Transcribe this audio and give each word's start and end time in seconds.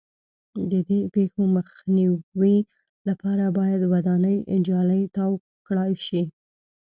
د 0.71 0.73
دې 0.89 0.99
پېښو 1.13 1.41
مخنیوي 1.55 2.57
لپاره 3.09 3.45
باید 3.57 3.81
ودانۍ 3.93 4.37
جالۍ 4.67 5.01
تاو 5.15 5.33
کړای 5.67 5.93
شي. 6.05 6.23